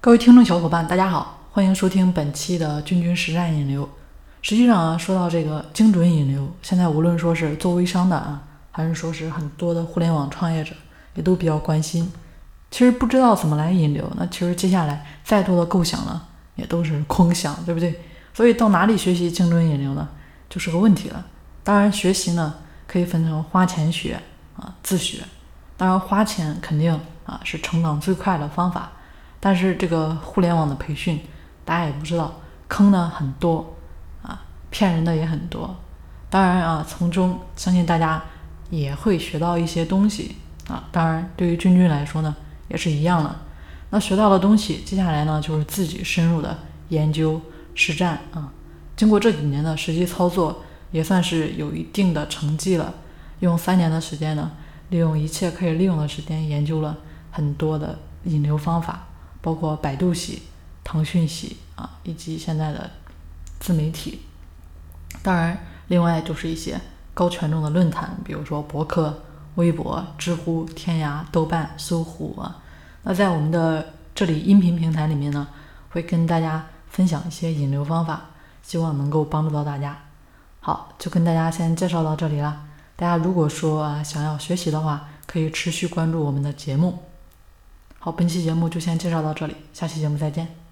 [0.00, 3.86] 各位听众小伙伴，大家好，欢迎收听本期的君君实战引流。
[4.42, 8.40] 实际上啊，说到这个精准引流，现在无论说是做微商的啊，
[8.70, 10.72] 还是说是很多的互联网创业者，
[11.14, 12.12] 也都比较关心。
[12.70, 16.22] 其实不知道怎么来引流，那其实接下来再多的构想呢，
[16.54, 18.00] 也都是空想，对不对？
[18.32, 20.08] 所以到哪里学习精准引流呢，
[20.48, 21.26] 就是个问题了。
[21.64, 22.54] 当然，学习呢
[22.86, 24.20] 可以分成花钱学
[24.56, 25.24] 啊，自学。
[25.76, 28.92] 当然，花钱肯定啊是成长最快的方法。
[29.40, 31.20] 但是这个互联网的培训，
[31.64, 33.74] 大家也不知道，坑呢很多
[34.22, 35.76] 啊，骗人的也很多。
[36.30, 38.22] 当然啊，从中相信大家
[38.68, 40.36] 也会学到一些东西
[40.68, 40.88] 啊。
[40.92, 42.36] 当然，对于君君来说呢，
[42.68, 43.34] 也是一样的。
[43.90, 47.40] 那学到的东西，接下来呢就是自己深入的研究
[47.74, 48.52] 实战啊。
[48.96, 52.92] 经过这几年的实际操作，也算是有一定的成绩了。
[53.40, 54.50] 用三年的时间呢，
[54.90, 56.96] 利用一切可以利用的时间，研究了
[57.30, 59.06] 很多的引流方法。
[59.40, 60.42] 包括百度系、
[60.82, 62.90] 腾讯系啊，以及现在的
[63.60, 64.22] 自媒体。
[65.22, 65.58] 当然，
[65.88, 66.80] 另外就是一些
[67.14, 69.22] 高权重的论坛，比如说博客、
[69.56, 72.62] 微博、知乎、天涯、豆瓣、搜狐啊。
[73.02, 75.48] 那在我们的这里音频平台里面呢，
[75.90, 78.22] 会跟大家分享一些引流方法，
[78.62, 79.96] 希望能够帮助到大家。
[80.60, 82.66] 好，就跟大家先介绍到这里了。
[82.96, 86.98] 大家如果说啊想要学习的话，可以持续关注我们的节目。
[88.00, 90.67] 好，本期节目就先介绍到这里，下期节目再见。